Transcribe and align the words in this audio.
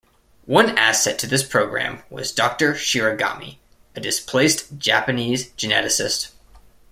One 0.47 0.75
asset 0.79 1.19
to 1.19 1.27
this 1.27 1.43
program 1.43 2.01
was 2.09 2.31
Doctor 2.31 2.73
Shiragami, 2.73 3.57
a 3.95 4.01
displaced 4.01 4.75
Japanese 4.79 5.49
geneticist. 5.51 6.31